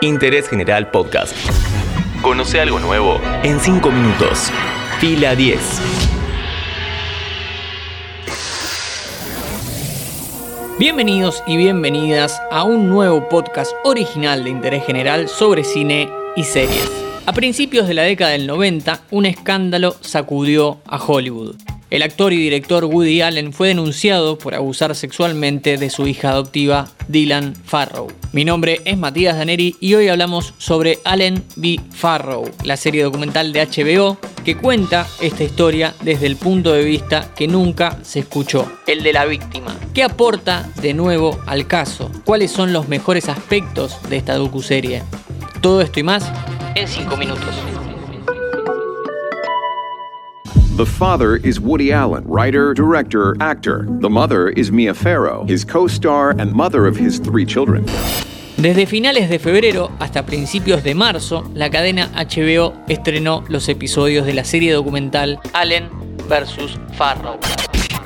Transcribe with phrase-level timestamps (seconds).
[0.00, 1.34] Interés General Podcast.
[2.22, 4.50] Conoce algo nuevo en 5 minutos.
[5.00, 5.58] Fila 10.
[10.78, 16.90] Bienvenidos y bienvenidas a un nuevo podcast original de interés general sobre cine y series.
[17.26, 21.56] A principios de la década del 90, un escándalo sacudió a Hollywood.
[21.90, 26.88] El actor y director Woody Allen fue denunciado por abusar sexualmente de su hija adoptiva
[27.08, 28.08] Dylan Farrow.
[28.32, 31.80] Mi nombre es Matías Daneri y hoy hablamos sobre Allen v.
[31.90, 37.32] Farrow, la serie documental de HBO que cuenta esta historia desde el punto de vista
[37.34, 39.74] que nunca se escuchó, el de la víctima.
[39.94, 42.10] ¿Qué aporta de nuevo al caso?
[42.24, 45.02] ¿Cuáles son los mejores aspectos de esta docuserie?
[45.62, 46.30] Todo esto y más
[46.74, 47.54] en 5 minutos.
[50.78, 53.84] The father is Woody Allen, writer, director, actor.
[53.98, 57.84] The mother is Mia Farrow, his co-star and mother of his three children.
[58.56, 64.34] Desde finales de febrero hasta principios de marzo, la cadena HBO estrenó los episodios de
[64.34, 65.88] la serie documental Allen
[66.28, 66.78] vs.
[66.96, 67.40] Farrow.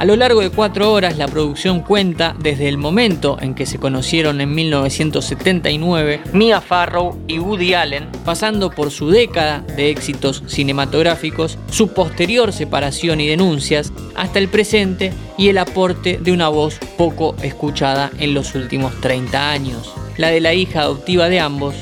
[0.03, 3.78] A lo largo de cuatro horas, la producción cuenta desde el momento en que se
[3.78, 11.56] conocieron en 1979 Mia Farrow y Woody Allen, pasando por su década de éxitos cinematográficos,
[11.70, 17.36] su posterior separación y denuncias, hasta el presente y el aporte de una voz poco
[17.41, 21.77] escuchada en los últimos 30 años, la de la hija adoptiva de ambos,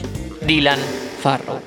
[0.46, 0.78] Dylan
[1.22, 1.58] Farrow.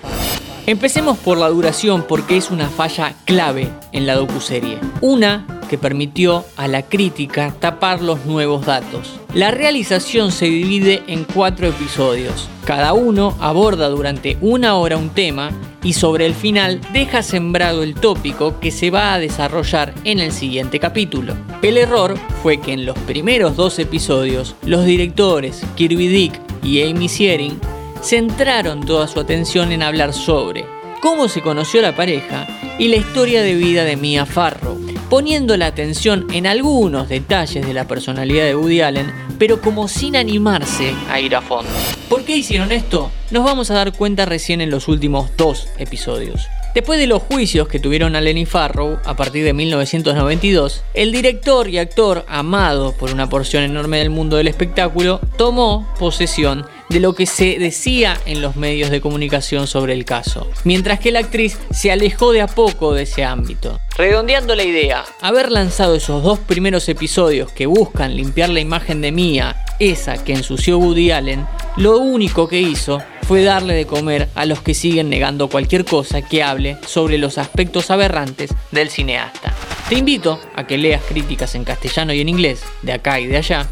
[0.67, 4.77] Empecemos por la duración porque es una falla clave en la docuserie.
[5.01, 5.45] Una
[5.77, 9.19] permitió a la crítica tapar los nuevos datos.
[9.33, 12.47] La realización se divide en cuatro episodios.
[12.65, 15.52] Cada uno aborda durante una hora un tema
[15.83, 20.31] y sobre el final deja sembrado el tópico que se va a desarrollar en el
[20.31, 21.35] siguiente capítulo.
[21.61, 27.09] El error fue que en los primeros dos episodios los directores Kirby Dick y Amy
[27.09, 27.59] Siering
[28.02, 30.65] centraron toda su atención en hablar sobre
[31.02, 32.47] cómo se conoció la pareja
[32.80, 34.72] y la historia de vida de Mia Farrow,
[35.13, 40.15] poniendo la atención en algunos detalles de la personalidad de Woody Allen, pero como sin
[40.15, 41.69] animarse a ir a fondo.
[42.09, 43.11] ¿Por qué hicieron esto?
[43.29, 46.47] Nos vamos a dar cuenta recién en los últimos dos episodios.
[46.73, 51.69] Después de los juicios que tuvieron a Lenny Farrow a partir de 1992, el director
[51.69, 57.15] y actor amado por una porción enorme del mundo del espectáculo tomó posesión de lo
[57.15, 61.58] que se decía en los medios de comunicación sobre el caso, mientras que la actriz
[61.71, 63.80] se alejó de a poco de ese ámbito.
[63.98, 69.11] Redondeando la idea, haber lanzado esos dos primeros episodios que buscan limpiar la imagen de
[69.11, 74.45] Mia, esa que ensució Woody Allen, lo único que hizo fue darle de comer a
[74.45, 79.52] los que siguen negando cualquier cosa que hable sobre los aspectos aberrantes del cineasta.
[79.89, 83.37] Te invito a que leas críticas en castellano y en inglés, de acá y de
[83.37, 83.67] allá,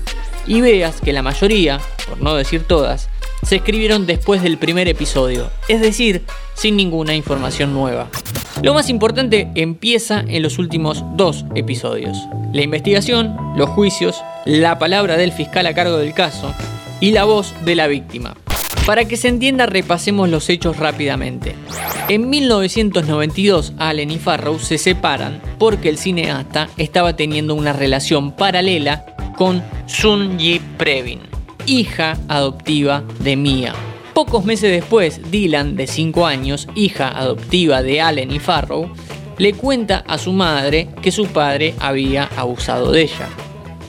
[0.47, 3.09] y veas que la mayoría, por no decir todas,
[3.43, 8.09] se escribieron después del primer episodio, es decir, sin ninguna información nueva.
[8.61, 12.17] Lo más importante empieza en los últimos dos episodios.
[12.53, 16.53] La investigación, los juicios, la palabra del fiscal a cargo del caso
[16.99, 18.35] y la voz de la víctima.
[18.85, 21.55] Para que se entienda, repasemos los hechos rápidamente.
[22.09, 29.05] En 1992, Allen y Farrow se separan porque el cineasta estaba teniendo una relación paralela
[29.37, 31.19] con Sun Yi Previn,
[31.65, 33.73] hija adoptiva de Mia.
[34.13, 38.91] Pocos meses después, Dylan, de 5 años, hija adoptiva de Allen y Farrow,
[39.37, 43.27] le cuenta a su madre que su padre había abusado de ella.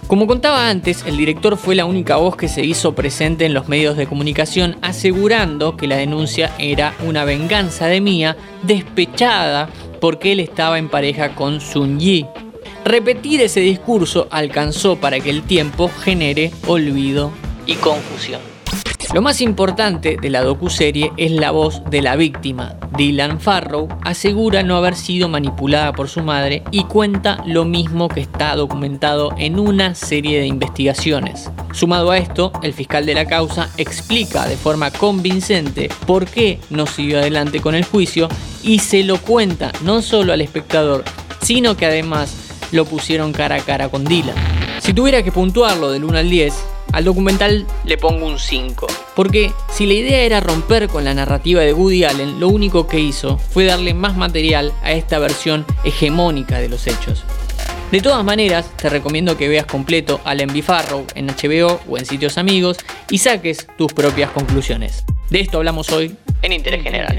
[0.07, 3.69] Como contaba antes, el director fue la única voz que se hizo presente en los
[3.69, 9.71] medios de comunicación asegurando que la denuncia era una venganza de Mia despechada
[10.01, 12.27] porque él estaba en pareja con Sun Yi.
[12.85, 17.33] Repetir ese discurso alcanzó para que el tiempo genere olvido
[17.65, 18.41] y confusión.
[19.15, 22.77] Lo más importante de la docuserie es la voz de la víctima.
[22.97, 28.21] Dylan Farrow asegura no haber sido manipulada por su madre y cuenta lo mismo que
[28.21, 31.51] está documentado en una serie de investigaciones.
[31.73, 36.87] Sumado a esto, el fiscal de la causa explica de forma convincente por qué no
[36.87, 38.29] siguió adelante con el juicio
[38.63, 41.05] y se lo cuenta no solo al espectador,
[41.43, 42.42] sino que además
[42.73, 44.35] lo pusieron cara a cara con Dylan.
[44.81, 46.55] Si tuviera que puntuarlo del 1 al 10,
[46.93, 48.87] al documental le pongo un 5.
[49.15, 52.99] Porque si la idea era romper con la narrativa de Woody Allen, lo único que
[52.99, 57.25] hizo fue darle más material a esta versión hegemónica de los hechos.
[57.93, 60.63] De todas maneras, te recomiendo que veas completo Allen B.
[60.63, 62.79] Farrow en HBO o en sitios amigos
[63.11, 65.05] y saques tus propias conclusiones.
[65.29, 67.19] De esto hablamos hoy en Interés General.